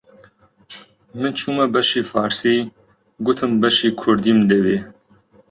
[1.19, 2.57] من چوومە بەشی فارسی،
[3.25, 4.77] گوتم بەشی کوردیم دەوێ